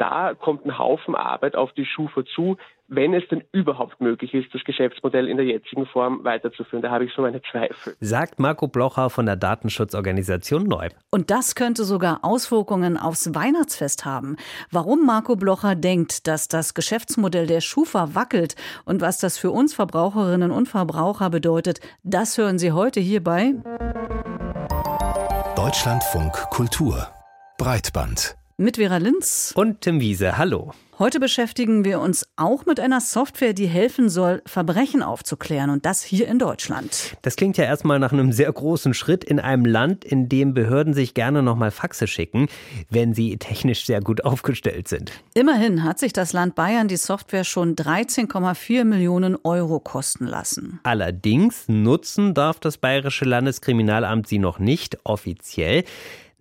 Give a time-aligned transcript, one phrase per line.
[0.00, 2.56] da kommt ein Haufen Arbeit auf die Schufa zu,
[2.88, 6.82] wenn es denn überhaupt möglich ist, das Geschäftsmodell in der jetzigen Form weiterzuführen.
[6.82, 7.94] Da habe ich so meine Zweifel.
[8.00, 10.92] Sagt Marco Blocher von der Datenschutzorganisation Neub.
[11.10, 14.36] Und das könnte sogar Auswirkungen aufs Weihnachtsfest haben.
[14.72, 18.56] Warum Marco Blocher denkt, dass das Geschäftsmodell der Schufa wackelt
[18.86, 23.54] und was das für uns Verbraucherinnen und Verbraucher bedeutet, das hören Sie heute hierbei.
[25.54, 27.06] Deutschlandfunk Kultur
[27.58, 30.36] Breitband mit Vera Linz und Tim Wiese.
[30.36, 30.72] Hallo.
[30.98, 36.02] Heute beschäftigen wir uns auch mit einer Software, die helfen soll, Verbrechen aufzuklären und das
[36.02, 37.16] hier in Deutschland.
[37.22, 40.92] Das klingt ja erstmal nach einem sehr großen Schritt in einem Land, in dem Behörden
[40.92, 42.48] sich gerne nochmal Faxe schicken,
[42.90, 45.10] wenn sie technisch sehr gut aufgestellt sind.
[45.32, 50.80] Immerhin hat sich das Land Bayern die Software schon 13,4 Millionen Euro kosten lassen.
[50.82, 55.84] Allerdings nutzen darf das Bayerische Landeskriminalamt sie noch nicht offiziell.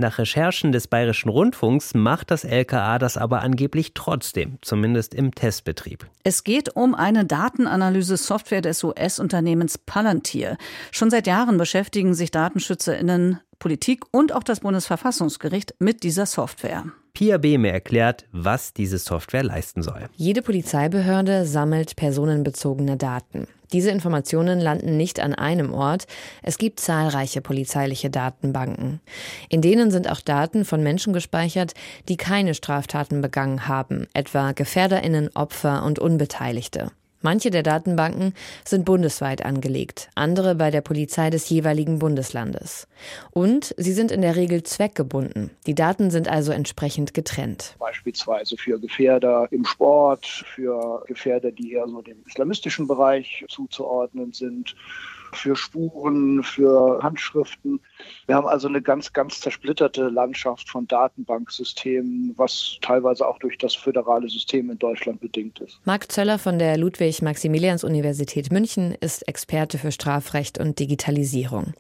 [0.02, 6.07] Nach Recherchen des Bayerischen Rundfunks macht das LKA das aber angeblich trotzdem, zumindest im Testbetrieb.
[6.23, 10.55] Es geht um eine Datenanalyse-Software des US-Unternehmens Palantir.
[10.91, 16.85] Schon seit Jahren beschäftigen sich DatenschützerInnen, Politik und auch das Bundesverfassungsgericht mit dieser Software.
[17.20, 20.07] Pia Behme erklärt, was diese Software leisten soll.
[20.15, 23.45] Jede Polizeibehörde sammelt personenbezogene Daten.
[23.73, 26.07] Diese Informationen landen nicht an einem Ort.
[26.43, 29.01] Es gibt zahlreiche polizeiliche Datenbanken.
[29.49, 31.73] In denen sind auch Daten von Menschen gespeichert,
[32.07, 36.89] die keine Straftaten begangen haben, etwa Gefährderinnen, Opfer und Unbeteiligte.
[37.21, 42.87] Manche der Datenbanken sind bundesweit angelegt, andere bei der Polizei des jeweiligen Bundeslandes.
[43.31, 45.49] Und sie sind in der Regel zweckgebunden.
[45.67, 47.76] Die Daten sind also entsprechend getrennt.
[47.77, 54.76] Beispielsweise für Gefährder im Sport, für Gefährder, die eher so dem islamistischen Bereich zuzuordnen sind
[55.35, 57.80] für Spuren, für Handschriften.
[58.27, 63.76] Wir haben also eine ganz, ganz zersplitterte Landschaft von Datenbanksystemen, was teilweise auch durch das
[63.76, 65.80] föderale System in Deutschland bedingt ist.
[65.85, 71.73] Marc Zöller von der Ludwig-Maximilians-Universität München ist Experte für Strafrecht und Digitalisierung.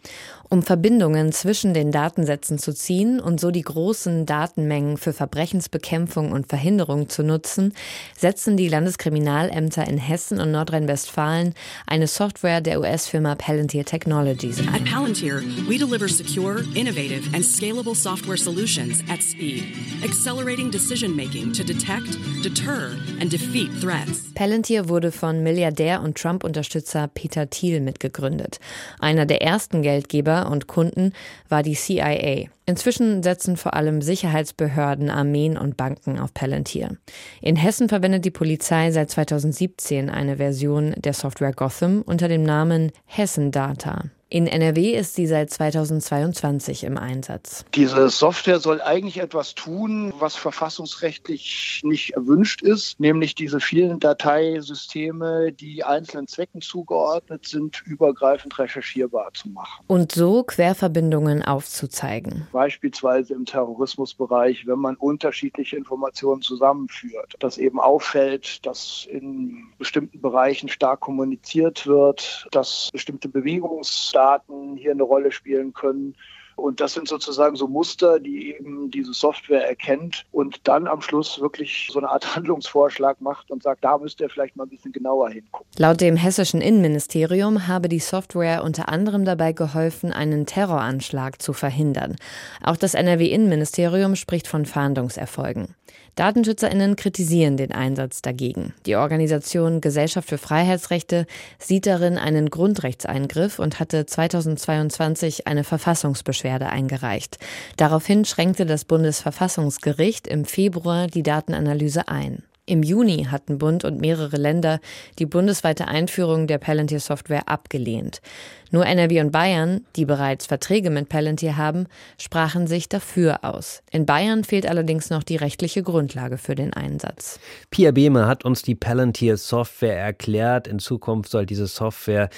[0.51, 6.47] Um Verbindungen zwischen den Datensätzen zu ziehen und so die großen Datenmengen für Verbrechensbekämpfung und
[6.47, 7.75] Verhinderung zu nutzen,
[8.17, 11.53] setzen die Landeskriminalämter in Hessen und Nordrhein-Westfalen
[11.85, 14.59] eine Software der US-Firma Palantir Technologies.
[14.73, 19.65] At Palantir, we deliver secure, innovative, and scalable software solutions at speed,
[20.03, 24.33] accelerating decision making to detect, deter, and defeat threats.
[24.33, 28.59] Palantir wurde von Milliardär und Trump-Unterstützer Peter Thiel mitgegründet.
[28.99, 31.13] Einer der ersten Geldgeber und Kunden
[31.47, 32.49] war die CIA.
[32.65, 36.97] Inzwischen setzen vor allem Sicherheitsbehörden, Armeen und Banken auf Palantir.
[37.41, 42.91] In Hessen verwendet die Polizei seit 2017 eine Version der Software Gotham unter dem Namen
[43.05, 44.03] Hessen Data.
[44.31, 47.65] In NRW ist sie seit 2022 im Einsatz.
[47.73, 55.51] Diese Software soll eigentlich etwas tun, was verfassungsrechtlich nicht erwünscht ist, nämlich diese vielen Dateisysteme,
[55.51, 59.83] die einzelnen Zwecken zugeordnet sind, übergreifend recherchierbar zu machen.
[59.87, 62.47] Und so Querverbindungen aufzuzeigen.
[62.51, 70.69] Beispielsweise im Terrorismusbereich, wenn man unterschiedliche Informationen zusammenführt, dass eben auffällt, dass in bestimmten Bereichen
[70.69, 76.13] stark kommuniziert wird, dass bestimmte Bewegungs Daten hier eine Rolle spielen können.
[76.57, 81.39] Und das sind sozusagen so Muster, die eben diese Software erkennt und dann am Schluss
[81.39, 84.91] wirklich so eine Art Handlungsvorschlag macht und sagt, da müsst ihr vielleicht mal ein bisschen
[84.91, 85.65] genauer hingucken.
[85.77, 92.17] Laut dem hessischen Innenministerium habe die Software unter anderem dabei geholfen, einen Terroranschlag zu verhindern.
[92.61, 95.75] Auch das NRW-Innenministerium spricht von Fahndungserfolgen.
[96.15, 98.73] DatenschützerInnen kritisieren den Einsatz dagegen.
[98.85, 101.25] Die Organisation Gesellschaft für Freiheitsrechte
[101.57, 107.37] sieht darin einen Grundrechtseingriff und hatte 2022 eine Verfassungsbeschwerde eingereicht.
[107.77, 112.43] Daraufhin schränkte das Bundesverfassungsgericht im Februar die Datenanalyse ein.
[112.69, 114.79] Im Juni hatten Bund und mehrere Länder
[115.17, 118.21] die bundesweite Einführung der Palantir-Software abgelehnt.
[118.69, 121.87] Nur NRW und Bayern, die bereits Verträge mit Palantir haben,
[122.19, 123.81] sprachen sich dafür aus.
[123.89, 127.39] In Bayern fehlt allerdings noch die rechtliche Grundlage für den Einsatz.
[127.71, 130.67] Pia Behme hat uns die Palantir-Software erklärt.
[130.67, 132.29] In Zukunft soll diese Software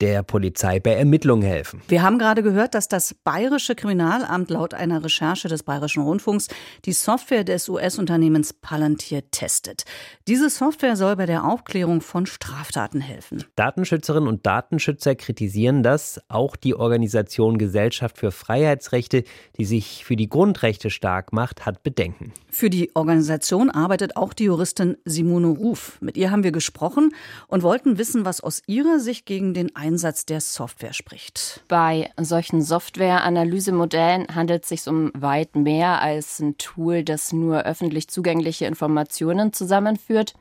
[0.00, 1.82] der Polizei bei Ermittlungen helfen.
[1.88, 6.48] Wir haben gerade gehört, dass das Bayerische Kriminalamt laut einer Recherche des Bayerischen Rundfunks
[6.84, 9.84] die Software des US-Unternehmens Palantir testet.
[10.26, 13.44] Diese Software soll bei der Aufklärung von Straftaten helfen.
[13.56, 16.20] Datenschützerinnen und Datenschützer kritisieren das.
[16.28, 19.24] Auch die Organisation Gesellschaft für Freiheitsrechte,
[19.58, 22.32] die sich für die Grundrechte stark macht, hat Bedenken.
[22.50, 25.98] Für die Organisation arbeitet auch die Juristin Simone Ruf.
[26.00, 27.14] Mit ihr haben wir gesprochen
[27.48, 31.64] und wollten wissen, was aus ihrer Sicht gegen den Einsatz Einsatz der Software spricht.
[31.66, 38.08] Bei solchen Software-Analysemodellen handelt es sich um weit mehr als ein Tool, das nur öffentlich
[38.08, 40.34] zugängliche Informationen zusammenführt.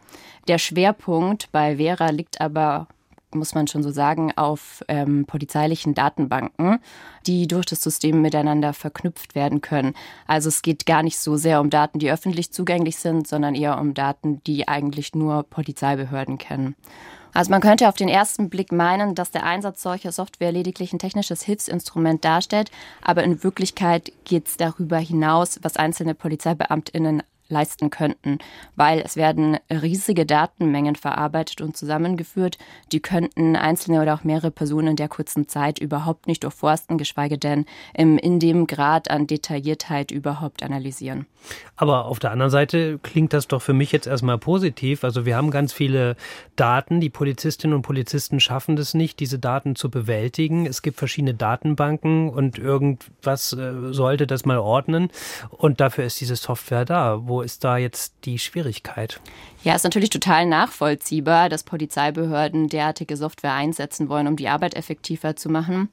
[0.48, 2.88] Der Schwerpunkt bei Vera liegt aber
[3.32, 6.80] muss man schon so sagen, auf ähm, polizeilichen Datenbanken,
[7.28, 9.94] die durch das System miteinander verknüpft werden können.
[10.26, 13.80] Also es geht gar nicht so sehr um Daten, die öffentlich zugänglich sind, sondern eher
[13.80, 16.76] um Daten, die eigentlich nur Polizeibehörden kennen.
[17.34, 21.00] Also man könnte auf den ersten Blick meinen, dass der Einsatz solcher Software lediglich ein
[21.00, 22.72] technisches Hilfsinstrument darstellt,
[23.02, 28.40] aber in Wirklichkeit geht es darüber hinaus, was einzelne Polizeibeamtinnen leisten könnten,
[28.76, 32.58] weil es werden riesige Datenmengen verarbeitet und zusammengeführt,
[32.92, 37.38] die könnten einzelne oder auch mehrere Personen in der kurzen Zeit überhaupt nicht durchforsten, geschweige
[37.38, 41.26] denn in dem Grad an Detailliertheit überhaupt analysieren.
[41.76, 45.04] Aber auf der anderen Seite klingt das doch für mich jetzt erstmal positiv.
[45.04, 46.16] Also wir haben ganz viele
[46.56, 50.66] Daten, die Polizistinnen und Polizisten schaffen das nicht, diese Daten zu bewältigen.
[50.66, 55.10] Es gibt verschiedene Datenbanken und irgendwas äh, sollte das mal ordnen
[55.50, 59.20] und dafür ist diese Software da, wo ist da jetzt die Schwierigkeit?
[59.64, 65.36] Ja, ist natürlich total nachvollziehbar, dass Polizeibehörden derartige Software einsetzen wollen, um die Arbeit effektiver
[65.36, 65.90] zu machen.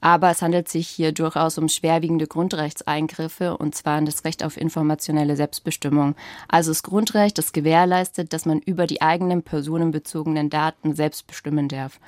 [0.00, 4.56] Aber es handelt sich hier durchaus um schwerwiegende Grundrechtseingriffe, und zwar in das Recht auf
[4.56, 6.14] informationelle Selbstbestimmung.
[6.48, 12.00] Also das Grundrecht, das gewährleistet, dass man über die eigenen personenbezogenen Daten selbst bestimmen darf.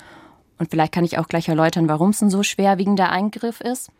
[0.57, 3.91] Und vielleicht kann ich auch gleich erläutern, warum es ein so schwerwiegender Eingriff ist.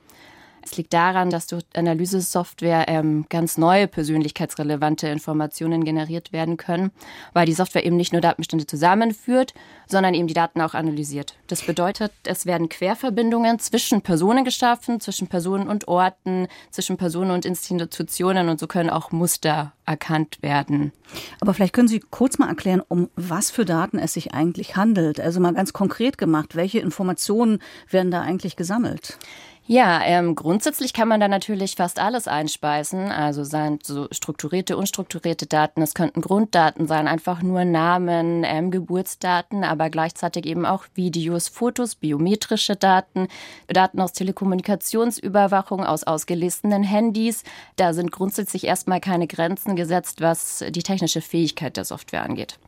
[0.65, 6.91] Es liegt daran, dass durch Analysesoftware ähm, ganz neue persönlichkeitsrelevante Informationen generiert werden können,
[7.33, 9.53] weil die Software eben nicht nur Datenbestände zusammenführt,
[9.87, 11.35] sondern eben die Daten auch analysiert.
[11.47, 17.45] Das bedeutet, es werden Querverbindungen zwischen Personen geschaffen, zwischen Personen und Orten, zwischen Personen und
[17.45, 20.93] Institutionen und so können auch Muster erkannt werden.
[21.41, 25.19] Aber vielleicht können Sie kurz mal erklären, um was für Daten es sich eigentlich handelt.
[25.19, 29.17] Also mal ganz konkret gemacht, welche Informationen werden da eigentlich gesammelt?
[29.65, 33.09] Ja, ähm, grundsätzlich kann man da natürlich fast alles einspeisen.
[33.11, 35.81] Also seien so strukturierte, unstrukturierte Daten.
[35.81, 41.95] Es könnten Grunddaten sein, einfach nur Namen, ähm, Geburtsdaten, aber gleichzeitig eben auch Videos, Fotos,
[41.95, 43.29] biometrische Daten,
[43.67, 47.43] Daten aus Telekommunikationsüberwachung, aus ausgelesenen Handys.
[47.77, 52.59] Da sind grundsätzlich erstmal keine Grenzen gesetzt, was die technische Fähigkeit der Software angeht.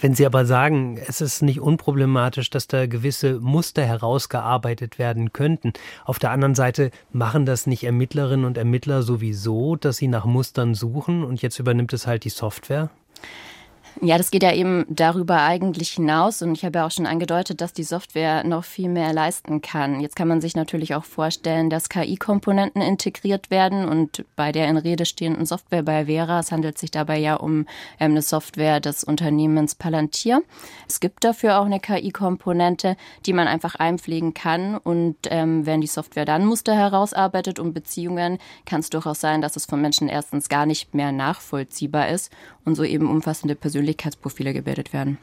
[0.00, 5.72] Wenn Sie aber sagen, es ist nicht unproblematisch, dass da gewisse Muster herausgearbeitet werden könnten,
[6.04, 10.74] auf der anderen Seite machen das nicht Ermittlerinnen und Ermittler sowieso, dass sie nach Mustern
[10.74, 12.90] suchen und jetzt übernimmt es halt die Software?
[14.00, 17.60] Ja, das geht ja eben darüber eigentlich hinaus und ich habe ja auch schon angedeutet,
[17.60, 20.00] dass die Software noch viel mehr leisten kann.
[20.00, 24.78] Jetzt kann man sich natürlich auch vorstellen, dass KI-Komponenten integriert werden und bei der in
[24.78, 27.66] Rede stehenden Software bei Vera, es handelt sich dabei ja um
[28.00, 30.42] ähm, eine Software des Unternehmens Palantir.
[30.88, 35.86] Es gibt dafür auch eine KI-Komponente, die man einfach einpflegen kann und ähm, wenn die
[35.86, 40.48] Software dann Muster herausarbeitet um Beziehungen, kann es durchaus sein, dass es von Menschen erstens
[40.48, 42.32] gar nicht mehr nachvollziehbar ist
[42.64, 45.18] und so eben umfassende Persönlichkeiten Persönlichkeitsprofile gebildet werden.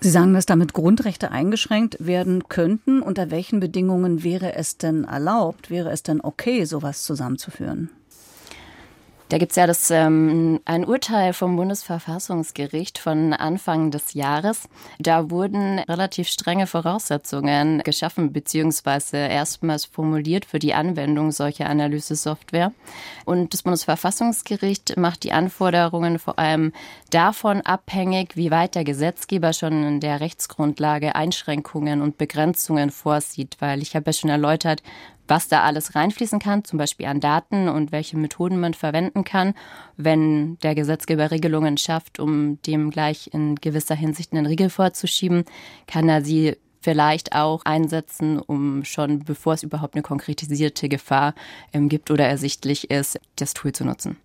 [0.00, 3.02] Sie sagen, dass damit Grundrechte eingeschränkt werden könnten.
[3.02, 7.90] Unter welchen Bedingungen wäre es denn erlaubt, wäre es denn okay, sowas zusammenzuführen?
[9.32, 14.68] Da gibt es ja das, ähm, ein Urteil vom Bundesverfassungsgericht von Anfang des Jahres.
[14.98, 22.72] Da wurden relativ strenge Voraussetzungen geschaffen beziehungsweise erstmals formuliert für die Anwendung solcher Analysesoftware.
[23.24, 26.74] Und das Bundesverfassungsgericht macht die Anforderungen vor allem
[27.08, 33.56] davon abhängig, wie weit der Gesetzgeber schon in der Rechtsgrundlage Einschränkungen und Begrenzungen vorsieht.
[33.60, 34.82] Weil ich habe ja schon erläutert,
[35.28, 39.54] was da alles reinfließen kann, zum Beispiel an Daten und welche Methoden man verwenden kann,
[39.96, 45.44] wenn der Gesetzgeber Regelungen schafft, um dem gleich in gewisser Hinsicht einen Riegel vorzuschieben,
[45.86, 51.34] kann er sie vielleicht auch einsetzen, um schon bevor es überhaupt eine konkretisierte Gefahr
[51.72, 54.16] ähm, gibt oder ersichtlich ist, das Tool zu nutzen.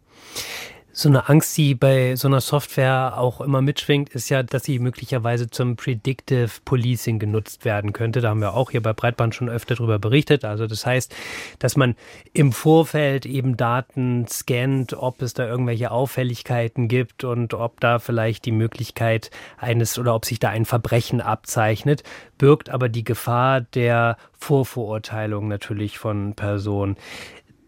[1.00, 4.80] So eine Angst, die bei so einer Software auch immer mitschwingt, ist ja, dass sie
[4.80, 8.20] möglicherweise zum Predictive Policing genutzt werden könnte.
[8.20, 10.44] Da haben wir auch hier bei Breitband schon öfter darüber berichtet.
[10.44, 11.16] Also das heißt,
[11.60, 11.96] dass man
[12.34, 18.46] im Vorfeld eben Daten scannt, ob es da irgendwelche Auffälligkeiten gibt und ob da vielleicht
[18.46, 22.01] die Möglichkeit eines oder ob sich da ein Verbrechen abzeichnet,
[22.39, 26.98] birgt aber die Gefahr der Vorverurteilung natürlich von Personen.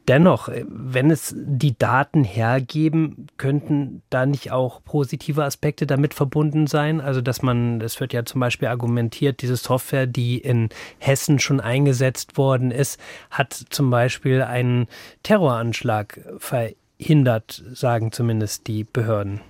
[0.09, 6.65] Dennoch, äh, wenn es die Daten hergeben, könnten da nicht auch positive Aspekte damit verbunden
[6.65, 6.99] sein?
[6.99, 11.61] Also, dass man, es wird ja zum Beispiel argumentiert, diese Software, die in Hessen schon
[11.61, 12.99] eingesetzt worden ist,
[13.29, 14.87] hat zum Beispiel einen
[15.21, 19.41] Terroranschlag verhindert, sagen zumindest die Behörden.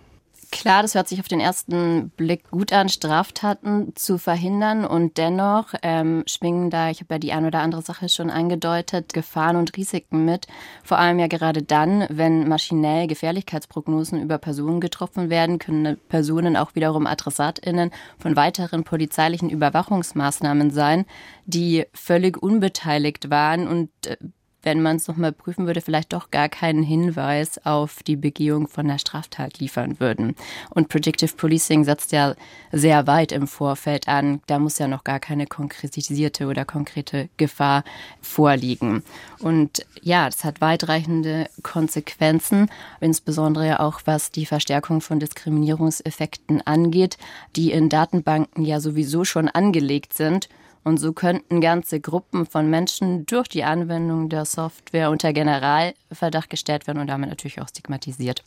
[0.52, 5.76] Klar, das hört sich auf den ersten Blick gut an, Straftaten zu verhindern und dennoch
[5.84, 9.78] ähm, schwingen da, ich habe ja die ein oder andere Sache schon angedeutet, Gefahren und
[9.78, 10.48] Risiken mit.
[10.84, 16.74] Vor allem ja gerade dann, wenn maschinell Gefährlichkeitsprognosen über Personen getroffen werden, können Personen auch
[16.74, 21.06] wiederum AdressatInnen von weiteren polizeilichen Überwachungsmaßnahmen sein,
[21.46, 24.18] die völlig unbeteiligt waren und äh,
[24.64, 28.88] wenn man es nochmal prüfen würde, vielleicht doch gar keinen Hinweis auf die Begehung von
[28.88, 30.36] der Straftat liefern würden.
[30.70, 32.36] Und Predictive Policing setzt ja
[32.72, 34.42] sehr weit im Vorfeld an.
[34.48, 37.84] Da muss ja noch gar keine konkretisierte oder konkrete Gefahr
[38.22, 39.04] vorliegen.
[39.40, 47.18] Und ja, das hat weitreichende Konsequenzen, insbesondere ja auch was die Verstärkung von Diskriminierungseffekten angeht,
[47.56, 50.50] die in Datenbanken ja sowieso schon angelegt sind
[50.84, 56.88] und so könnten ganze Gruppen von Menschen durch die Anwendung der Software unter Generalverdacht gestellt
[56.88, 58.44] werden und damit natürlich auch stigmatisiert.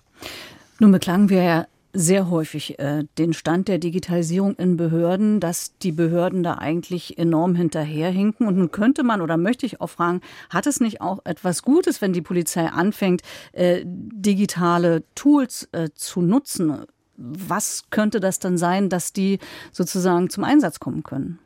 [0.78, 5.92] Nun beklagen wir ja sehr häufig äh, den Stand der Digitalisierung in Behörden, dass die
[5.92, 8.46] Behörden da eigentlich enorm hinterherhinken.
[8.46, 10.20] Und nun könnte man oder möchte ich auch fragen,
[10.50, 13.22] hat es nicht auch etwas Gutes, wenn die Polizei anfängt,
[13.52, 16.86] äh, digitale Tools äh, zu nutzen?
[17.16, 19.38] Was könnte das dann sein, dass die
[19.70, 21.38] sozusagen zum Einsatz kommen können?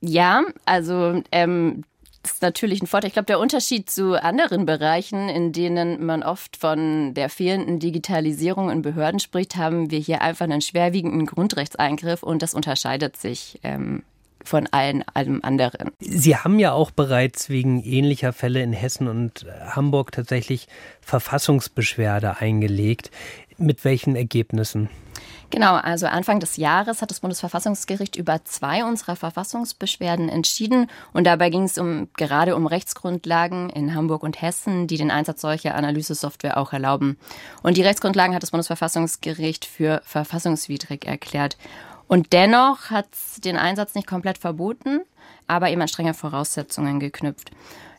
[0.00, 1.84] Ja, also ähm,
[2.26, 3.08] das ist natürlich ein Vorteil.
[3.08, 8.68] Ich glaube, der Unterschied zu anderen Bereichen, in denen man oft von der fehlenden Digitalisierung
[8.68, 14.02] in Behörden spricht, haben wir hier einfach einen schwerwiegenden Grundrechtseingriff und das unterscheidet sich ähm,
[14.42, 15.92] von allen allem anderen.
[16.00, 20.66] Sie haben ja auch bereits wegen ähnlicher Fälle in Hessen und Hamburg tatsächlich
[21.00, 23.12] Verfassungsbeschwerde eingelegt.
[23.56, 24.90] Mit welchen Ergebnissen?
[25.50, 30.90] Genau, also Anfang des Jahres hat das Bundesverfassungsgericht über zwei unserer Verfassungsbeschwerden entschieden.
[31.12, 35.40] Und dabei ging es um, gerade um Rechtsgrundlagen in Hamburg und Hessen, die den Einsatz
[35.40, 37.16] solcher Analysesoftware auch erlauben.
[37.62, 41.56] Und die Rechtsgrundlagen hat das Bundesverfassungsgericht für verfassungswidrig erklärt.
[42.08, 45.00] Und dennoch hat es den Einsatz nicht komplett verboten,
[45.46, 47.50] aber eben an strenge Voraussetzungen geknüpft.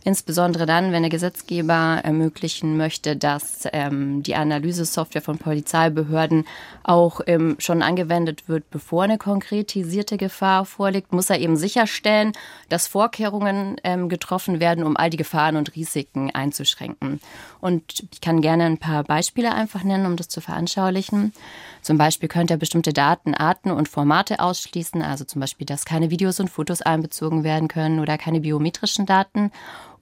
[0.07, 6.45] Insbesondere dann, wenn der Gesetzgeber ermöglichen möchte, dass ähm, die Analysesoftware von Polizeibehörden
[6.83, 12.31] auch ähm, schon angewendet wird, bevor eine konkretisierte Gefahr vorliegt, muss er eben sicherstellen,
[12.69, 17.19] dass Vorkehrungen ähm, getroffen werden, um all die Gefahren und Risiken einzuschränken.
[17.59, 21.33] Und ich kann gerne ein paar Beispiele einfach nennen, um das zu veranschaulichen.
[21.81, 26.39] Zum Beispiel könnte er bestimmte Datenarten und Formate ausschließen, also zum Beispiel, dass keine Videos
[26.39, 29.51] und Fotos einbezogen werden können oder keine biometrischen Daten.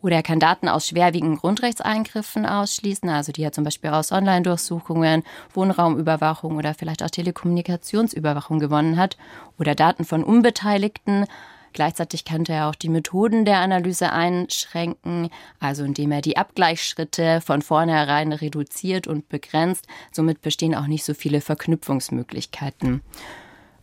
[0.02, 5.24] Oder er kann Daten aus schwerwiegenden Grundrechtseingriffen ausschließen, also die er zum Beispiel aus Online-Durchsuchungen,
[5.54, 9.18] Wohnraumüberwachung oder vielleicht auch Telekommunikationsüberwachung gewonnen hat.
[9.58, 11.26] Oder Daten von Unbeteiligten.
[11.74, 17.62] Gleichzeitig könnte er auch die Methoden der Analyse einschränken, also indem er die Abgleichsschritte von
[17.62, 19.86] vornherein reduziert und begrenzt.
[20.14, 23.02] Somit bestehen auch nicht so viele Verknüpfungsmöglichkeiten.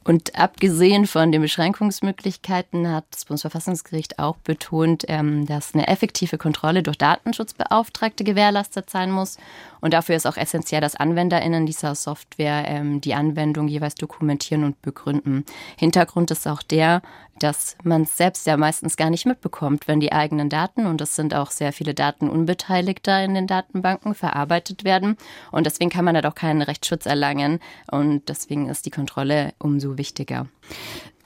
[0.05, 6.83] Und abgesehen von den Beschränkungsmöglichkeiten hat das Bundesverfassungsgericht auch betont, ähm, dass eine effektive Kontrolle
[6.83, 9.39] durch Datenschutzbeauftragte gewährleistet sein muss.
[9.81, 14.81] Und dafür ist auch essentiell, dass AnwenderInnen dieser Software ähm, die Anwendung jeweils dokumentieren und
[14.83, 15.45] begründen.
[15.77, 17.03] Hintergrund ist auch der,
[17.43, 21.17] dass man es selbst ja meistens gar nicht mitbekommt, wenn die eigenen Daten, und es
[21.17, 25.17] sind auch sehr viele Daten Unbeteiligter in den Datenbanken, verarbeitet werden.
[25.51, 27.61] Und deswegen kann man da doch keinen Rechtsschutz erlangen.
[27.91, 30.47] Und deswegen ist die Kontrolle umso wichtiger.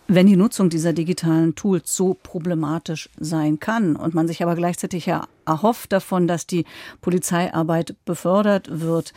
[0.09, 5.07] Wenn die Nutzung dieser digitalen Tools so problematisch sein kann und man sich aber gleichzeitig
[5.07, 6.65] ja erhofft davon, dass die
[7.01, 9.13] Polizeiarbeit befördert wird,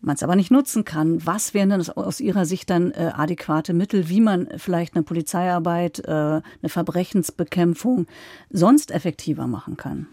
[0.00, 3.72] man es aber nicht nutzen kann, was wären denn aus Ihrer Sicht dann äh, adäquate
[3.72, 8.06] Mittel, wie man vielleicht eine Polizeiarbeit, äh, eine Verbrechensbekämpfung
[8.50, 10.06] sonst effektiver machen kann?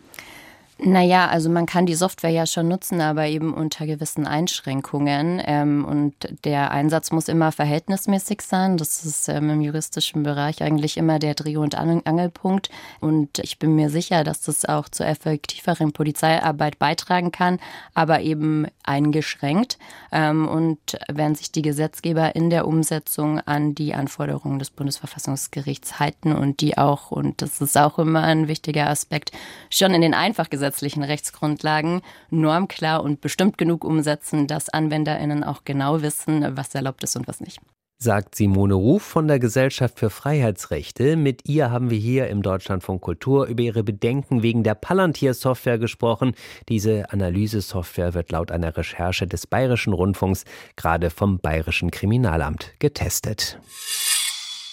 [0.79, 5.41] Naja, also man kann die Software ja schon nutzen, aber eben unter gewissen Einschränkungen.
[5.43, 6.13] Ähm, und
[6.46, 8.77] der Einsatz muss immer verhältnismäßig sein.
[8.77, 12.69] Das ist ähm, im juristischen Bereich eigentlich immer der Dreh- und Angelpunkt.
[13.00, 17.60] Und ich bin mir sicher, dass das auch zur effektiveren Polizeiarbeit beitragen kann,
[17.96, 19.79] aber eben eingeschränkt.
[20.12, 26.34] Ähm, und wenn sich die Gesetzgeber in der Umsetzung an die Anforderungen des Bundesverfassungsgerichts halten
[26.34, 29.31] und die auch, und das ist auch immer ein wichtiger Aspekt,
[29.72, 36.01] schon in den einfach gesetzlichen Rechtsgrundlagen normklar und bestimmt genug umsetzen, dass AnwenderInnen auch genau
[36.01, 37.59] wissen, was erlaubt ist und was nicht
[38.00, 41.15] sagt Simone Ruf von der Gesellschaft für Freiheitsrechte.
[41.15, 46.33] Mit ihr haben wir hier im Deutschlandfunk Kultur über ihre Bedenken wegen der Palantir-Software gesprochen.
[46.69, 50.43] Diese Analysesoftware wird laut einer Recherche des Bayerischen Rundfunks
[50.75, 53.59] gerade vom Bayerischen Kriminalamt getestet.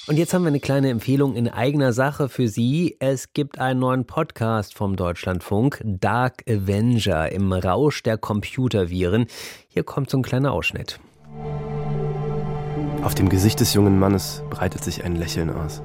[0.06, 2.94] Und jetzt haben wir eine kleine Empfehlung in eigener Sache für Sie.
[2.98, 9.26] Es gibt einen neuen Podcast vom Deutschlandfunk, Dark Avenger im Rausch der Computerviren.
[9.68, 11.00] Hier kommt so ein kleiner Ausschnitt.
[13.02, 15.80] Auf dem Gesicht des jungen Mannes breitet sich ein Lächeln aus.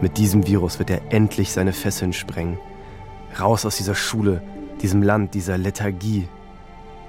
[0.00, 2.60] Mit diesem Virus wird er endlich seine Fesseln sprengen.
[3.40, 4.40] Raus aus dieser Schule,
[4.82, 6.28] diesem Land, dieser Lethargie.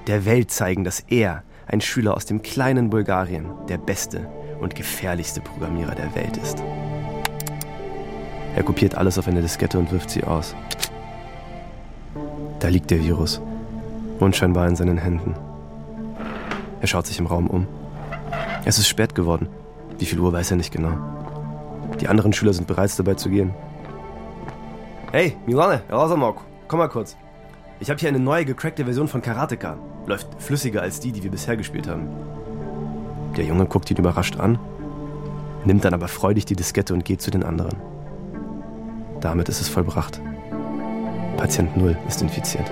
[0.08, 4.28] Der Welt zeigen, dass er, ein Schüler aus dem kleinen Bulgarien, der beste
[4.62, 6.64] und gefährlichste Programmierer der Welt ist.
[8.56, 10.56] Er kopiert alles auf eine Diskette und wirft sie aus.
[12.60, 13.42] Da liegt der Virus,
[14.20, 15.36] unscheinbar in seinen Händen.
[16.80, 17.68] Er schaut sich im Raum um.
[18.66, 19.48] Es ist spät geworden.
[19.98, 20.94] Wie viel Uhr weiß er nicht genau.
[22.00, 23.54] Die anderen Schüler sind bereits dabei zu gehen.
[25.12, 27.18] Hey, Milane, Rasamok, komm mal kurz.
[27.80, 29.78] Ich habe hier eine neue gecrackte Version von Karateka.
[30.06, 32.08] Läuft flüssiger als die, die wir bisher gespielt haben.
[33.42, 34.60] Der Junge guckt ihn überrascht an,
[35.66, 37.76] nimmt dann aber freudig die Diskette und geht zu den anderen.
[39.20, 40.22] Damit ist es vollbracht.
[41.38, 42.72] Patient 0 ist infiziert.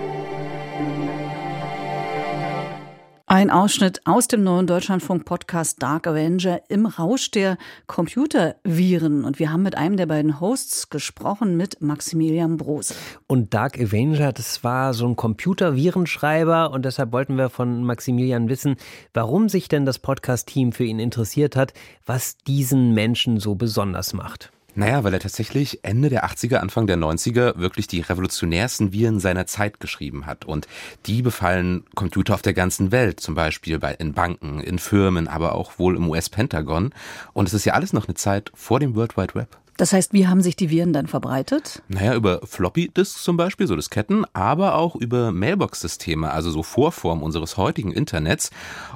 [3.39, 9.24] Ein Ausschnitt aus dem neuen Deutschlandfunk-Podcast Dark Avenger im Rausch der Computerviren.
[9.24, 12.96] Und wir haben mit einem der beiden Hosts gesprochen, mit Maximilian Brose.
[13.27, 16.72] Und Dark Avenger, das war so ein Computervirenschreiber.
[16.72, 18.75] Und deshalb wollten wir von Maximilian wissen,
[19.13, 21.72] warum sich denn das Podcast-Team für ihn interessiert hat,
[22.05, 24.51] was diesen Menschen so besonders macht.
[24.79, 29.45] Naja, weil er tatsächlich Ende der 80er, Anfang der 90er wirklich die revolutionärsten Viren seiner
[29.45, 30.45] Zeit geschrieben hat.
[30.45, 30.69] Und
[31.05, 35.55] die befallen Computer auf der ganzen Welt, zum Beispiel bei, in Banken, in Firmen, aber
[35.55, 36.93] auch wohl im US-Pentagon.
[37.33, 39.57] Und es ist ja alles noch eine Zeit vor dem World Wide Web.
[39.75, 41.81] Das heißt, wie haben sich die Viren dann verbreitet?
[41.89, 47.57] Naja, über Floppy-Disks zum Beispiel, so Disketten, aber auch über Mailbox-Systeme, also so Vorform unseres
[47.57, 48.50] heutigen Internets.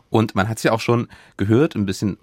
[0.10, 2.18] Und man hat es ja auch schon gehört, ein bisschen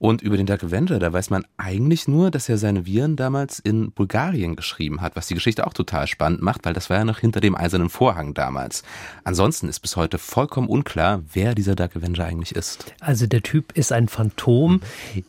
[0.00, 3.58] und über den Dark Avenger, da weiß man eigentlich nur, dass er seine Viren damals
[3.58, 7.04] in Bulgarien geschrieben hat, was die Geschichte auch total spannend macht, weil das war ja
[7.04, 8.82] noch hinter dem eisernen Vorhang damals.
[9.24, 12.94] Ansonsten ist bis heute vollkommen unklar, wer dieser Dark Avenger eigentlich ist.
[13.00, 14.80] Also der Typ ist ein Phantom.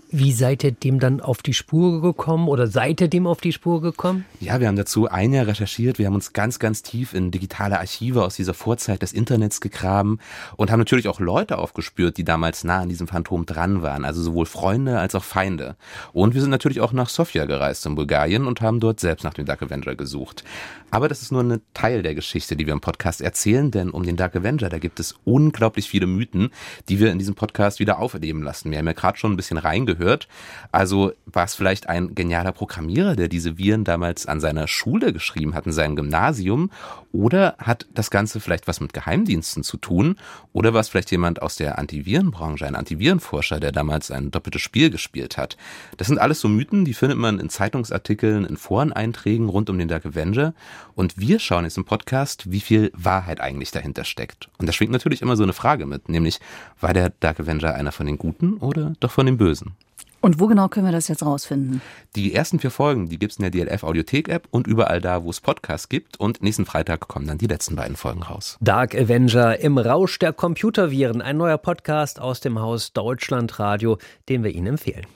[0.10, 3.52] Wie seid ihr dem dann auf die Spur gekommen oder seid ihr dem auf die
[3.52, 4.24] Spur gekommen?
[4.40, 6.00] Ja, wir haben dazu ein Jahr recherchiert.
[6.00, 10.20] Wir haben uns ganz, ganz tief in digitale Archive aus dieser Vorzeit des Internets gegraben
[10.56, 14.06] und haben natürlich auch Leute aufgespürt, die damals nah an diesem Phantom dran waren.
[14.06, 15.76] Also sowohl Freunde als auch Feinde.
[16.14, 19.34] Und wir sind natürlich auch nach Sofia gereist in Bulgarien und haben dort selbst nach
[19.34, 20.44] dem Dark Avenger gesucht.
[20.92, 24.04] Aber das ist nur ein Teil der Geschichte, die wir im Podcast erzählen, denn um
[24.04, 26.50] den Dark Avenger, da gibt es unglaublich viele Mythen,
[26.90, 28.72] die wir in diesem Podcast wieder auferleben lassen.
[28.72, 30.28] Wir haben ja gerade schon ein bisschen reingehört.
[30.72, 35.56] Also war es vielleicht ein genialer Programmierer, der diese Viren damals an seiner Schule geschrieben
[35.56, 36.70] hat, in seinem Gymnasium?
[37.14, 40.18] Oder hat das Ganze vielleicht was mit Geheimdiensten zu tun?
[40.54, 44.90] Oder war es vielleicht jemand aus der Antivirenbranche, ein Antivirenforscher, der damals ein doppeltes Spiel
[44.90, 45.58] gespielt hat.
[45.98, 49.88] Das sind alles so Mythen, die findet man in Zeitungsartikeln, in Foreneinträgen rund um den
[49.88, 50.54] Dark Avenger.
[50.96, 54.50] Und wir schauen jetzt im Podcast, wie viel Wahrheit eigentlich dahinter steckt.
[54.58, 56.40] Und da schwingt natürlich immer so eine Frage mit, nämlich,
[56.80, 59.76] war der Dark Avenger einer von den Guten oder doch von den Bösen?
[60.24, 61.82] Und wo genau können wir das jetzt rausfinden?
[62.16, 65.24] Die ersten vier Folgen, die gibt es in der DLF Audiothek App und überall da,
[65.24, 66.20] wo es Podcasts gibt.
[66.20, 68.58] Und nächsten Freitag kommen dann die letzten beiden Folgen raus.
[68.62, 73.98] Dark Avenger im Rausch der Computerviren, ein neuer Podcast aus dem Haus Deutschlandradio,
[74.30, 75.08] den wir Ihnen empfehlen.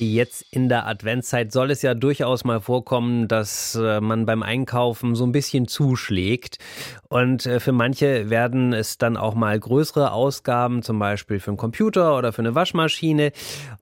[0.00, 5.16] Jetzt in der Adventszeit soll es ja durchaus mal vorkommen, dass äh, man beim Einkaufen
[5.16, 6.58] so ein bisschen zuschlägt.
[7.08, 11.56] Und äh, für manche werden es dann auch mal größere Ausgaben, zum Beispiel für einen
[11.56, 13.32] Computer oder für eine Waschmaschine.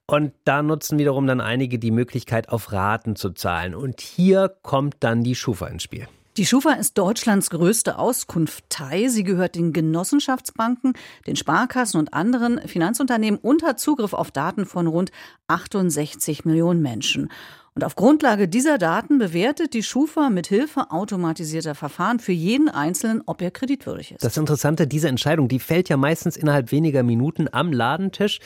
[0.07, 3.75] Und da nutzen wiederum dann einige die Möglichkeit, auf Raten zu zahlen.
[3.75, 6.07] Und hier kommt dann die Schufa ins Spiel.
[6.37, 9.07] Die Schufa ist Deutschlands größte Auskunftei.
[9.07, 10.93] Sie gehört den Genossenschaftsbanken,
[11.25, 15.11] den Sparkassen und anderen Finanzunternehmen und hat Zugriff auf Daten von rund
[15.47, 17.31] 68 Millionen Menschen.
[17.77, 23.21] Und auf Grundlage dieser Daten bewertet die Schufa mit Hilfe automatisierter Verfahren für jeden Einzelnen,
[23.27, 24.23] ob er kreditwürdig ist.
[24.23, 28.39] Das Interessante, diese Entscheidung, die fällt ja meistens innerhalb weniger Minuten am Ladentisch.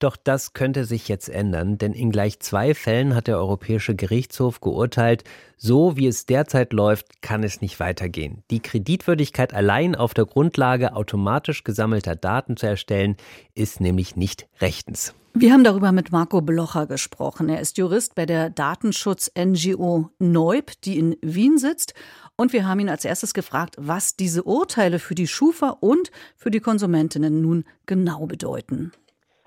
[0.00, 4.60] Doch das könnte sich jetzt ändern, denn in gleich zwei Fällen hat der Europäische Gerichtshof
[4.60, 5.22] geurteilt,
[5.56, 8.42] so wie es derzeit läuft, kann es nicht weitergehen.
[8.50, 13.16] Die Kreditwürdigkeit allein auf der Grundlage automatisch gesammelter Daten zu erstellen,
[13.54, 15.14] ist nämlich nicht rechtens.
[15.34, 17.48] Wir haben darüber mit Marco Blocher gesprochen.
[17.48, 21.94] Er ist Jurist bei der Datenschutz-NGO Neub, die in Wien sitzt.
[22.36, 26.50] Und wir haben ihn als erstes gefragt, was diese Urteile für die Schufa und für
[26.50, 28.92] die Konsumentinnen nun genau bedeuten.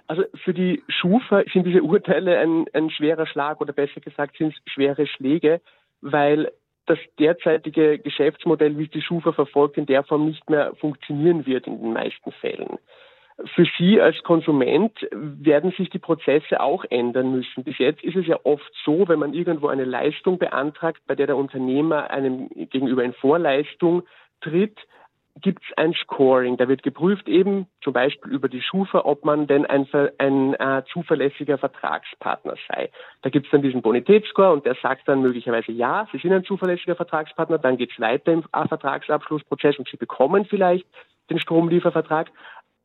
[0.08, 4.54] Also für die Schufa sind diese Urteile ein, ein schwerer Schlag oder besser gesagt sind
[4.54, 5.62] es schwere Schläge,
[6.02, 6.52] weil
[6.88, 11.68] das derzeitige Geschäftsmodell, wie es die Schufa verfolgt, in der Form nicht mehr funktionieren wird
[11.68, 12.80] in den meisten Fällen.
[13.54, 17.66] Für Sie als Konsument werden sich die Prozesse auch ändern müssen.
[17.66, 21.28] Bis jetzt ist es ja oft so, wenn man irgendwo eine Leistung beantragt, bei der
[21.28, 24.04] der Unternehmer einem gegenüber in Vorleistung
[24.40, 24.78] tritt,
[25.42, 26.58] gibt es ein Scoring.
[26.58, 29.86] Da wird geprüft eben zum Beispiel über die Schufa, ob man denn ein,
[30.18, 32.90] ein äh, zuverlässiger Vertragspartner sei.
[33.22, 36.46] Da gibt es dann diesen Bonitätsscore und der sagt dann möglicherweise ja, Sie sind ein
[36.46, 40.88] zuverlässiger Vertragspartner, dann geht es weiter im Vertragsabschlussprozess und Sie bekommen vielleicht
[41.30, 42.32] den Stromliefervertrag.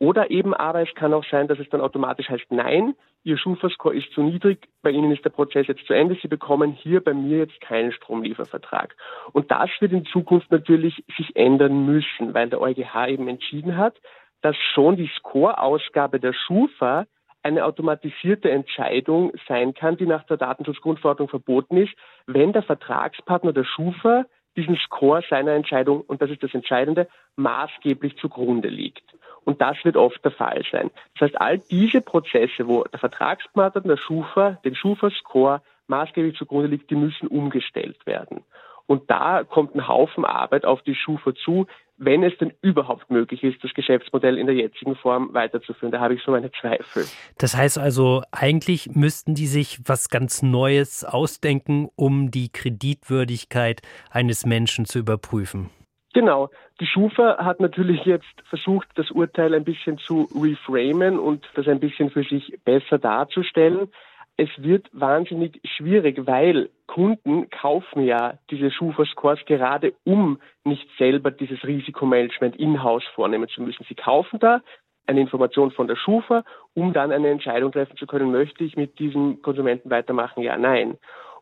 [0.01, 3.95] Oder eben aber es kann auch sein, dass es dann automatisch heißt, nein, Ihr Schufa-Score
[3.95, 7.13] ist zu niedrig, bei Ihnen ist der Prozess jetzt zu Ende, Sie bekommen hier bei
[7.13, 8.97] mir jetzt keinen Stromliefervertrag.
[9.33, 13.95] Und das wird in Zukunft natürlich sich ändern müssen, weil der EuGH eben entschieden hat,
[14.41, 17.05] dass schon die Score-Ausgabe der Schufa
[17.43, 21.93] eine automatisierte Entscheidung sein kann, die nach der Datenschutzgrundverordnung verboten ist,
[22.27, 24.25] wenn der Vertragspartner der Schufa
[24.57, 29.05] diesen Score seiner Entscheidung, und das ist das Entscheidende, maßgeblich zugrunde liegt.
[29.45, 30.91] Und das wird oft der Fall sein.
[31.15, 36.91] Das heißt, all diese Prozesse, wo der Vertragspartner der Schufa den Schufa-Score maßgeblich zugrunde liegt,
[36.91, 38.45] die müssen umgestellt werden.
[38.87, 43.45] Und da kommt ein Haufen Arbeit auf die Schufa zu, wenn es denn überhaupt möglich
[43.45, 45.93] ist, das Geschäftsmodell in der jetzigen Form weiterzuführen.
[45.93, 47.05] Da habe ich so meine Zweifel.
[47.39, 54.47] Das heißt also, eigentlich müssten die sich was ganz Neues ausdenken, um die Kreditwürdigkeit eines
[54.47, 55.71] Menschen zu überprüfen.
[56.13, 56.51] Genau.
[56.81, 61.81] Die Schufa hat natürlich jetzt versucht, das Urteil ein bisschen zu reframen und das ein
[61.81, 63.89] bisschen für sich besser darzustellen.
[64.37, 71.63] Es wird wahnsinnig schwierig, weil Kunden kaufen ja diese Schufa-Scores gerade, um nicht selber dieses
[71.63, 73.85] Risikomanagement in-house vornehmen zu müssen.
[73.89, 74.63] Sie kaufen da
[75.07, 76.45] eine Information von der Schufa,
[76.75, 80.97] um dann eine Entscheidung treffen zu können, möchte ich mit diesem Konsumenten weitermachen, ja, nein.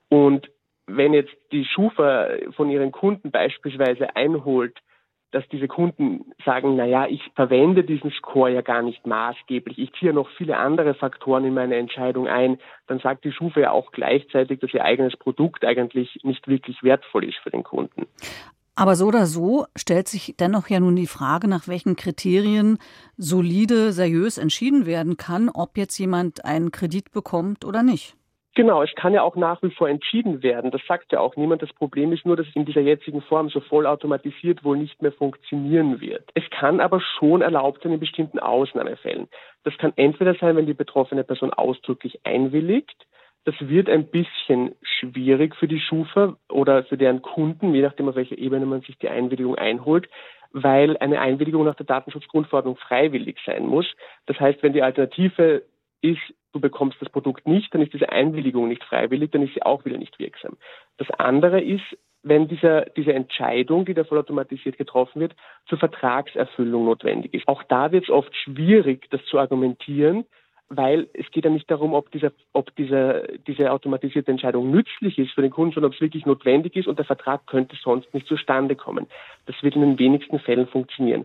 [0.09, 0.51] Und
[0.89, 4.77] wenn jetzt die Schufa von ihren Kunden beispielsweise einholt,
[5.31, 9.79] dass diese Kunden sagen, na ja, ich verwende diesen Score ja gar nicht maßgeblich.
[9.79, 12.59] Ich ziehe noch viele andere Faktoren in meine Entscheidung ein.
[12.87, 17.25] Dann sagt die Schufa ja auch gleichzeitig, dass ihr eigenes Produkt eigentlich nicht wirklich wertvoll
[17.25, 18.07] ist für den Kunden.
[18.75, 22.79] Aber so oder so stellt sich dennoch ja nun die Frage, nach welchen Kriterien
[23.17, 28.18] solide, seriös entschieden werden kann, ob jetzt jemand einen Kredit bekommt oder nicht.
[28.59, 30.73] Genau, es kann ja auch nach wie vor entschieden werden.
[30.73, 31.63] Das sagt ja auch niemand.
[31.63, 35.13] Das Problem ist nur, dass es in dieser jetzigen Form so vollautomatisiert wohl nicht mehr
[35.13, 36.29] funktionieren wird.
[36.35, 39.29] Es kann aber schon erlaubt sein in bestimmten Ausnahmefällen.
[39.63, 43.07] Das kann entweder sein, wenn die betroffene Person ausdrücklich einwilligt.
[43.45, 48.17] Das wird ein bisschen schwierig für die Schufa oder für deren Kunden, je nachdem auf
[48.17, 50.09] welcher Ebene man sich die Einwilligung einholt,
[50.51, 53.87] weil eine Einwilligung nach der Datenschutzgrundverordnung freiwillig sein muss.
[54.27, 55.63] Das heißt, wenn die Alternative
[56.01, 59.63] ist, du bekommst das Produkt nicht, dann ist diese Einwilligung nicht freiwillig, dann ist sie
[59.63, 60.57] auch wieder nicht wirksam.
[60.97, 61.85] Das andere ist,
[62.23, 65.35] wenn dieser, diese Entscheidung, die da vollautomatisiert getroffen wird,
[65.67, 67.47] zur Vertragserfüllung notwendig ist.
[67.47, 70.25] Auch da wird es oft schwierig, das zu argumentieren,
[70.69, 75.33] weil es geht ja nicht darum, ob, dieser, ob dieser, diese automatisierte Entscheidung nützlich ist
[75.33, 78.27] für den Kunden, sondern ob es wirklich notwendig ist und der Vertrag könnte sonst nicht
[78.27, 79.07] zustande kommen.
[79.47, 81.25] Das wird in den wenigsten Fällen funktionieren.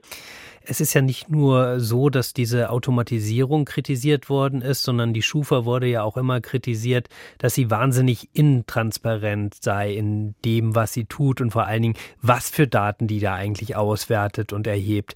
[0.65, 5.65] Es ist ja nicht nur so, dass diese Automatisierung kritisiert worden ist, sondern die Schufa
[5.65, 11.41] wurde ja auch immer kritisiert, dass sie wahnsinnig intransparent sei in dem, was sie tut
[11.41, 15.15] und vor allen Dingen, was für Daten die da eigentlich auswertet und erhebt.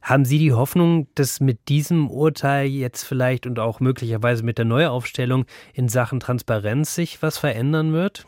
[0.00, 4.64] Haben Sie die Hoffnung, dass mit diesem Urteil jetzt vielleicht und auch möglicherweise mit der
[4.64, 8.26] Neuaufstellung in Sachen Transparenz sich was verändern wird?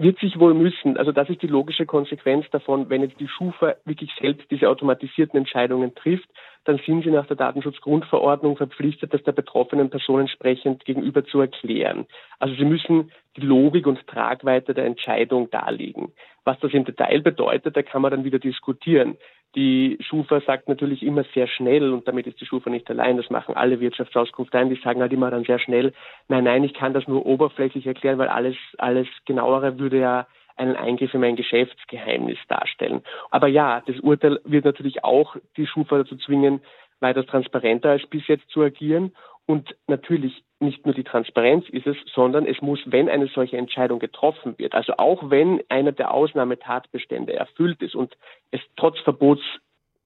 [0.00, 0.96] Wird sich wohl müssen.
[0.96, 5.38] Also das ist die logische Konsequenz davon, wenn jetzt die Schufa wirklich selbst diese automatisierten
[5.38, 6.28] Entscheidungen trifft,
[6.64, 12.06] dann sind sie nach der Datenschutzgrundverordnung verpflichtet, das der betroffenen Person entsprechend gegenüber zu erklären.
[12.38, 16.12] Also sie müssen die Logik und Tragweite der Entscheidung darlegen.
[16.44, 19.16] Was das im Detail bedeutet, da kann man dann wieder diskutieren.
[19.56, 23.30] Die Schufa sagt natürlich immer sehr schnell, und damit ist die Schufa nicht allein, das
[23.30, 25.92] machen alle Wirtschaftsauskunfteien, die sagen halt immer dann sehr schnell,
[26.28, 30.26] nein, nein, ich kann das nur oberflächlich erklären, weil alles, alles genauere würde ja
[30.60, 33.02] einen Eingriff in mein Geschäftsgeheimnis darstellen.
[33.30, 36.60] Aber ja, das Urteil wird natürlich auch die Schufa dazu zwingen,
[37.00, 39.12] weiter transparenter als bis jetzt zu agieren.
[39.46, 43.98] Und natürlich nicht nur die Transparenz ist es, sondern es muss, wenn eine solche Entscheidung
[43.98, 48.16] getroffen wird, also auch wenn einer der Ausnahmetatbestände erfüllt ist und
[48.50, 49.42] es trotz Verbots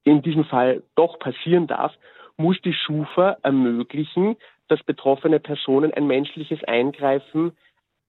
[0.04, 1.92] in diesem Fall doch passieren darf,
[2.36, 4.36] muss die Schufa ermöglichen,
[4.68, 7.52] dass betroffene Personen ein menschliches Eingreifen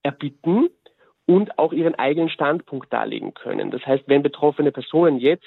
[0.03, 0.69] erbitten
[1.25, 3.71] und auch ihren eigenen Standpunkt darlegen können.
[3.71, 5.45] Das heißt, wenn betroffene Personen jetzt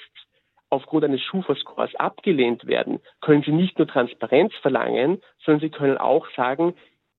[0.69, 6.27] aufgrund eines Schufa-Scores abgelehnt werden, können sie nicht nur Transparenz verlangen, sondern sie können auch
[6.35, 6.75] sagen,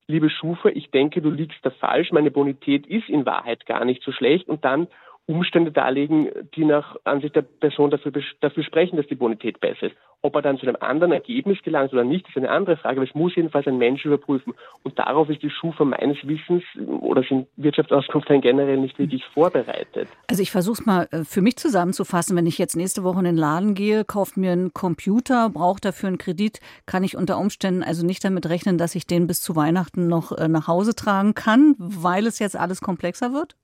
[0.06, 4.02] liebe Schufa, ich denke, du liegst da falsch, meine Bonität ist in Wahrheit gar nicht
[4.02, 4.88] so schlecht und dann
[5.30, 9.96] Umstände darlegen, die nach Ansicht der Person dafür, dafür sprechen, dass die Bonität besser ist.
[10.22, 13.08] Ob er dann zu einem anderen Ergebnis gelangt oder nicht, ist eine andere Frage, aber
[13.08, 14.52] es muss jedenfalls ein Mensch überprüfen.
[14.82, 16.62] Und darauf ist die Schufa meines Wissens
[17.00, 20.08] oder sind Wirtschaftsauskunften generell nicht wirklich vorbereitet.
[20.28, 22.36] Also ich versuche es mal äh, für mich zusammenzufassen.
[22.36, 26.08] Wenn ich jetzt nächste Woche in den Laden gehe, kaufe mir einen Computer, brauche dafür
[26.08, 29.56] einen Kredit, kann ich unter Umständen also nicht damit rechnen, dass ich den bis zu
[29.56, 33.56] Weihnachten noch äh, nach Hause tragen kann, weil es jetzt alles komplexer wird?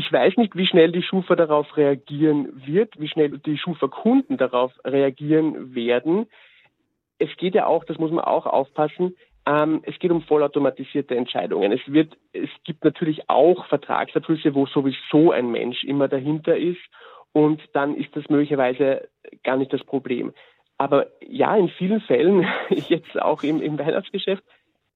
[0.00, 4.72] Ich weiß nicht, wie schnell die Schufa darauf reagieren wird, wie schnell die Schufa-Kunden darauf
[4.82, 6.24] reagieren werden.
[7.18, 11.70] Es geht ja auch, das muss man auch aufpassen, ähm, es geht um vollautomatisierte Entscheidungen.
[11.70, 16.80] Es wird, es gibt natürlich auch Vertragsabschlüsse, wo sowieso ein Mensch immer dahinter ist
[17.32, 19.06] und dann ist das möglicherweise
[19.44, 20.32] gar nicht das Problem.
[20.78, 24.44] Aber ja, in vielen Fällen, jetzt auch im, im Weihnachtsgeschäft,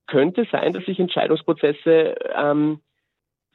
[0.06, 2.80] könnte sein, dass sich Entscheidungsprozesse ähm,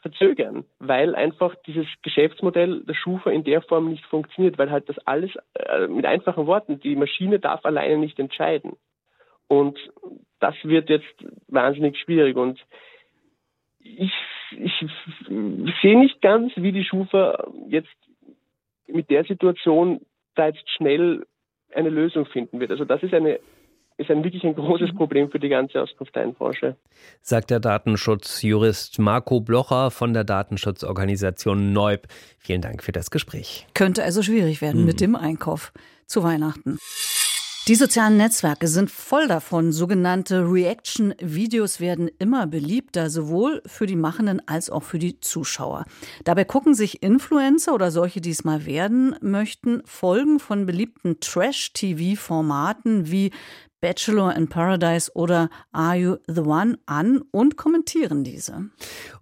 [0.01, 4.97] verzögern, weil einfach dieses Geschäftsmodell der Schufa in der Form nicht funktioniert, weil halt das
[4.99, 8.77] alles äh, mit einfachen Worten, die Maschine darf alleine nicht entscheiden.
[9.47, 9.77] Und
[10.39, 12.63] das wird jetzt wahnsinnig schwierig und
[13.79, 14.13] ich,
[14.51, 14.85] ich
[15.81, 17.95] sehe nicht ganz, wie die Schufa jetzt
[18.87, 20.01] mit der Situation
[20.35, 21.25] da jetzt schnell
[21.73, 22.71] eine Lösung finden wird.
[22.71, 23.39] Also das ist eine
[23.99, 24.97] ist ein wirklich ein großes mhm.
[24.97, 26.77] Problem für die ganze Auskunfteinbranche.
[27.21, 32.07] Sagt der Datenschutzjurist Marco Blocher von der Datenschutzorganisation Neub.
[32.37, 33.67] Vielen Dank für das Gespräch.
[33.73, 34.87] Könnte also schwierig werden mhm.
[34.87, 35.73] mit dem Einkauf
[36.05, 36.77] zu Weihnachten.
[37.67, 39.71] Die sozialen Netzwerke sind voll davon.
[39.71, 45.85] Sogenannte Reaction-Videos werden immer beliebter, sowohl für die Machenden als auch für die Zuschauer.
[46.23, 53.11] Dabei gucken sich Influencer oder solche, die es mal werden möchten, Folgen von beliebten Trash-TV-Formaten
[53.11, 53.29] wie
[53.81, 58.69] Bachelor in Paradise oder Are You the One an und kommentieren diese.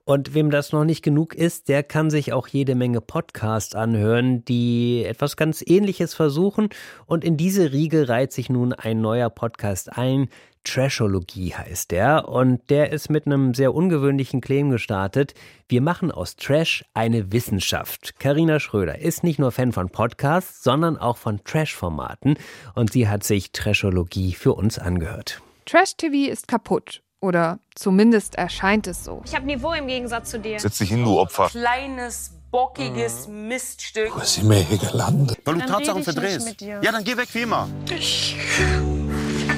[0.04, 4.44] Und wem das noch nicht genug ist, der kann sich auch jede Menge Podcasts anhören,
[4.46, 6.70] die etwas ganz Ähnliches versuchen.
[7.06, 10.30] Und in diese Riege reiht sich nun ein neuer Podcast ein.
[10.68, 15.34] Trashologie heißt der und der ist mit einem sehr ungewöhnlichen Claim gestartet.
[15.70, 18.20] Wir machen aus Trash eine Wissenschaft.
[18.20, 22.38] Karina Schröder ist nicht nur Fan von Podcasts, sondern auch von Trash-Formaten
[22.76, 25.42] und sie hat sich Trashologie für uns angehört.
[25.66, 27.02] Trash-TV ist kaputt.
[27.20, 29.24] Oder zumindest erscheint es so.
[29.26, 30.60] Ich habe Niveau im Gegensatz zu dir.
[30.60, 31.48] Setz dich hin, du Opfer.
[31.48, 33.48] Kleines, bockiges mhm.
[33.48, 34.16] Miststück.
[34.16, 35.40] Wo sind wir hier gelandet?
[35.44, 36.62] Weil du dann Tatsachen verdrehst.
[36.62, 37.68] Ja, dann geh weg wie immer.
[37.90, 38.38] Ich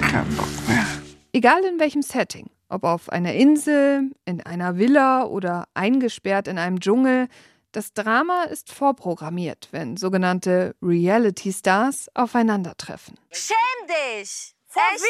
[0.09, 0.85] kein Bock mehr.
[1.31, 6.79] Egal in welchem Setting, ob auf einer Insel, in einer Villa oder eingesperrt in einem
[6.79, 7.27] Dschungel,
[7.71, 13.15] das Drama ist vorprogrammiert, wenn sogenannte Reality Stars aufeinandertreffen.
[13.31, 13.55] Schäm
[13.87, 14.55] dich!
[14.65, 15.03] Vor Echt?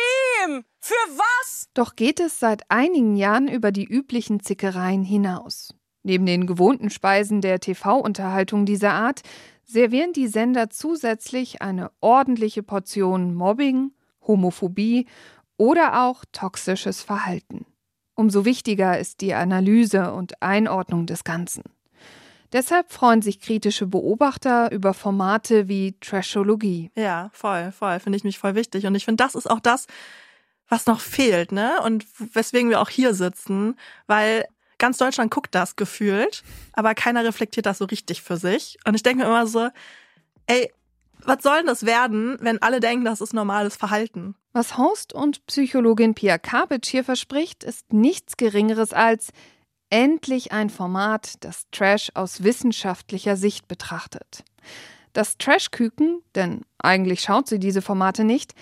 [0.48, 0.64] wem?
[0.80, 1.70] Für was?
[1.74, 5.74] Doch geht es seit einigen Jahren über die üblichen Zickereien hinaus.
[6.04, 9.22] Neben den gewohnten Speisen der TV-Unterhaltung dieser Art
[9.64, 13.92] servieren die Sender zusätzlich eine ordentliche Portion Mobbing,
[14.26, 15.08] Homophobie
[15.60, 17.66] oder auch toxisches Verhalten.
[18.16, 21.64] Umso wichtiger ist die Analyse und Einordnung des Ganzen.
[22.52, 26.90] Deshalb freuen sich kritische Beobachter über Formate wie Trashologie.
[26.96, 28.88] Ja, voll, voll, finde ich mich voll wichtig.
[28.88, 29.86] Und ich finde, das ist auch das,
[30.68, 31.82] was noch fehlt, ne?
[31.84, 33.76] Und weswegen wir auch hier sitzen,
[34.08, 34.46] weil
[34.80, 36.44] ganz Deutschland guckt das gefühlt,
[36.74, 38.78] aber keiner reflektiert das so richtig für sich.
[38.86, 39.70] Und ich denke mir immer so,
[40.48, 40.72] ey,
[41.26, 44.36] was soll denn das werden, wenn alle denken, das ist normales Verhalten?
[44.54, 49.30] Was Host und Psychologin Pia Kapic hier verspricht, ist nichts Geringeres als
[49.90, 54.44] endlich ein Format, das Trash aus wissenschaftlicher Sicht betrachtet.
[55.14, 58.54] Das Trash-Küken, denn eigentlich schaut sie diese Formate nicht,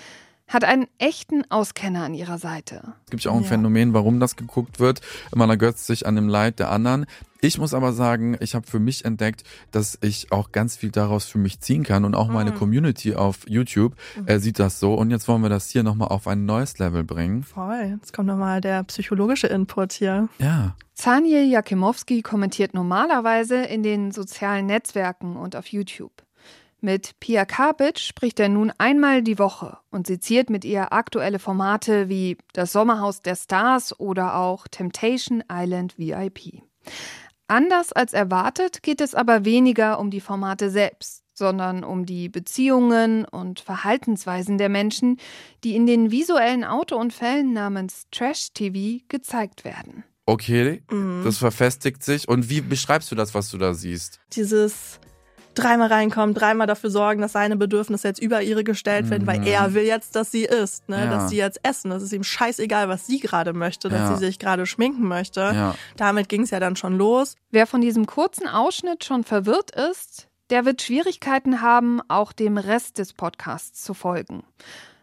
[0.48, 2.94] hat einen echten Auskenner an ihrer Seite.
[3.06, 3.50] Es gibt ja auch ein ja.
[3.50, 5.02] Phänomen, warum das geguckt wird.
[5.36, 7.06] Man ergötzt sich an dem Leid der anderen.
[7.42, 11.26] Ich muss aber sagen, ich habe für mich entdeckt, dass ich auch ganz viel daraus
[11.26, 12.56] für mich ziehen kann und auch meine mhm.
[12.56, 13.96] Community auf YouTube
[14.26, 14.94] äh, sieht das so.
[14.94, 17.44] Und jetzt wollen wir das hier nochmal auf ein neues Level bringen.
[17.44, 17.98] Voll.
[18.00, 20.30] Jetzt kommt nochmal der psychologische Input hier.
[20.40, 20.76] Ja.
[20.94, 26.24] Zaniel Jakimowski kommentiert normalerweise in den sozialen Netzwerken und auf YouTube.
[26.80, 32.08] Mit Pia Karpic spricht er nun einmal die Woche und seziert mit ihr aktuelle Formate
[32.08, 36.62] wie Das Sommerhaus der Stars oder auch Temptation Island VIP.
[37.48, 43.24] Anders als erwartet geht es aber weniger um die Formate selbst, sondern um die Beziehungen
[43.24, 45.18] und Verhaltensweisen der Menschen,
[45.64, 50.04] die in den visuellen Autounfällen namens Trash TV gezeigt werden.
[50.26, 51.22] Okay, mhm.
[51.24, 52.28] das verfestigt sich.
[52.28, 54.20] Und wie beschreibst du das, was du da siehst?
[54.34, 55.00] Dieses
[55.58, 59.48] dreimal reinkommen, dreimal dafür sorgen, dass seine Bedürfnisse jetzt über ihre gestellt werden, weil Mhm.
[59.48, 60.98] er will jetzt, dass sie isst, ne?
[61.06, 61.10] Ja.
[61.12, 61.90] dass sie jetzt essen.
[61.90, 64.16] Das ist ihm scheißegal, was sie gerade möchte, dass Ja.
[64.18, 65.42] sie sich gerade schminken möchte.
[65.42, 65.76] Ja.
[65.98, 67.36] Damit ging es ja dann schon los.
[67.52, 73.00] Wer von diesem kurzen Ausschnitt schon verwirrt ist, der wird Schwierigkeiten haben, auch dem Rest
[73.00, 74.44] des Podcasts zu folgen.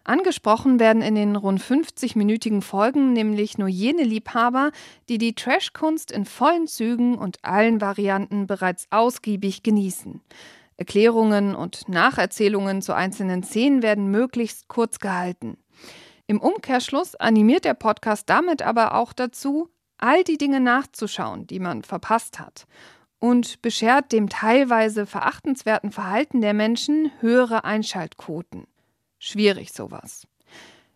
[0.04, 4.70] Angesprochen werden in den rund 50-minütigen Folgen nämlich nur jene Liebhaber,
[5.08, 10.20] die die Trashkunst in vollen Zügen und allen Varianten bereits ausgiebig genießen.
[10.76, 15.56] Erklärungen und Nacherzählungen zu einzelnen Szenen werden möglichst kurz gehalten.
[16.26, 21.82] Im Umkehrschluss animiert der Podcast damit aber auch dazu, all die Dinge nachzuschauen, die man
[21.82, 22.66] verpasst hat,
[23.20, 28.66] und beschert dem teilweise verachtenswerten Verhalten der Menschen höhere Einschaltquoten.
[29.24, 30.26] Schwierig sowas.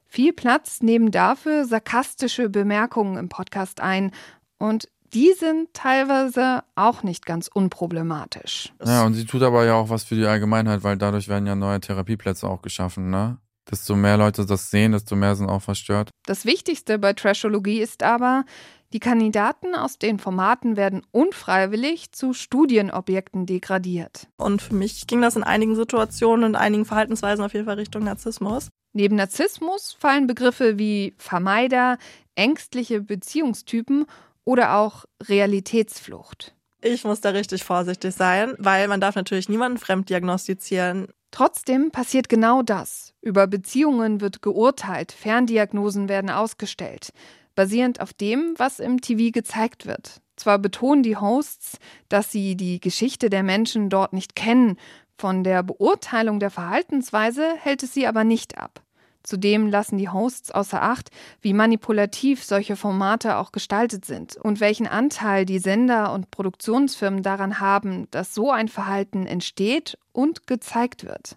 [0.07, 4.13] Viel Platz nehmen dafür sarkastische Bemerkungen im Podcast ein
[4.59, 8.75] und die sind teilweise auch nicht ganz unproblematisch.
[8.85, 11.55] Ja, und sie tut aber ja auch was für die Allgemeinheit, weil dadurch werden ja
[11.55, 13.39] neue Therapieplätze auch geschaffen, ne?
[13.71, 16.11] Desto mehr Leute das sehen, desto mehr sind auch verstört.
[16.27, 18.45] Das Wichtigste bei Trashologie ist aber,
[18.93, 24.29] die Kandidaten aus den Formaten werden unfreiwillig zu Studienobjekten degradiert.
[24.39, 28.05] Und für mich ging das in einigen Situationen und einigen Verhaltensweisen auf jeden Fall Richtung
[28.05, 28.69] Narzissmus.
[28.95, 31.99] Neben Narzissmus fallen Begriffe wie Vermeider,
[32.35, 34.07] ängstliche Beziehungstypen
[34.45, 36.55] oder auch Realitätsflucht.
[36.81, 41.09] Ich muss da richtig vorsichtig sein, weil man darf natürlich niemanden fremddiagnostizieren.
[41.31, 43.13] Trotzdem passiert genau das.
[43.21, 47.11] Über Beziehungen wird geurteilt, Ferndiagnosen werden ausgestellt,
[47.59, 50.21] basierend auf dem, was im TV gezeigt wird.
[50.37, 54.77] Zwar betonen die Hosts, dass sie die Geschichte der Menschen dort nicht kennen,
[55.17, 58.81] von der Beurteilung der Verhaltensweise hält es sie aber nicht ab.
[59.25, 64.87] Zudem lassen die Hosts außer Acht, wie manipulativ solche Formate auch gestaltet sind und welchen
[64.87, 71.37] Anteil die Sender und Produktionsfirmen daran haben, dass so ein Verhalten entsteht und gezeigt wird.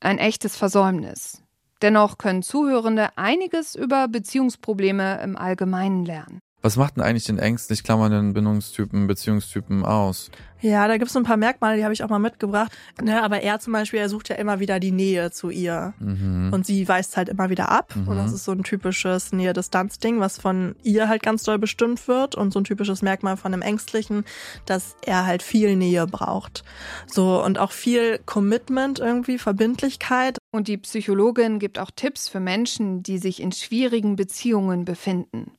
[0.00, 1.42] Ein echtes Versäumnis.
[1.82, 6.40] Dennoch können Zuhörende einiges über Beziehungsprobleme im Allgemeinen lernen.
[6.66, 10.32] Was macht denn eigentlich den ängstlich klammernden Bindungstypen, Beziehungstypen aus?
[10.60, 12.72] Ja, da gibt es so ein paar Merkmale, die habe ich auch mal mitgebracht.
[13.00, 15.94] Ne, aber er zum Beispiel, er sucht ja immer wieder die Nähe zu ihr.
[16.00, 16.50] Mhm.
[16.52, 17.94] Und sie weist halt immer wieder ab.
[17.94, 18.08] Mhm.
[18.08, 22.34] Und das ist so ein typisches Nähe-Distanz-Ding, was von ihr halt ganz doll bestimmt wird.
[22.34, 24.24] Und so ein typisches Merkmal von einem Ängstlichen,
[24.64, 26.64] dass er halt viel Nähe braucht.
[27.06, 30.38] So, und auch viel Commitment irgendwie, Verbindlichkeit.
[30.50, 35.52] Und die Psychologin gibt auch Tipps für Menschen, die sich in schwierigen Beziehungen befinden.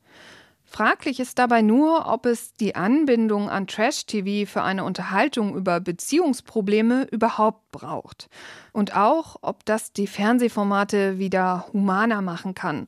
[0.70, 7.08] Fraglich ist dabei nur, ob es die Anbindung an Trash-TV für eine Unterhaltung über Beziehungsprobleme
[7.10, 8.28] überhaupt braucht.
[8.74, 12.88] Und auch, ob das die Fernsehformate wieder humaner machen kann.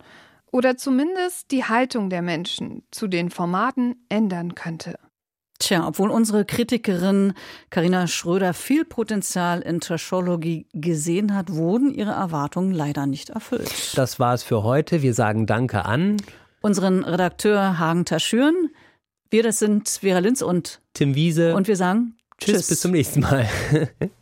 [0.51, 4.99] Oder zumindest die Haltung der Menschen zu den Formaten ändern könnte.
[5.59, 7.33] Tja, obwohl unsere Kritikerin
[7.69, 13.97] Karina Schröder viel Potenzial in Trashologie gesehen hat, wurden ihre Erwartungen leider nicht erfüllt.
[13.97, 15.01] Das war es für heute.
[15.01, 16.17] Wir sagen Danke an
[16.61, 18.69] unseren Redakteur Hagen Taschüren.
[19.29, 21.55] Wir, das sind Vera Linz und Tim Wiese.
[21.55, 22.67] Und wir sagen Tschüss, Tschüss.
[22.67, 23.47] bis zum nächsten Mal.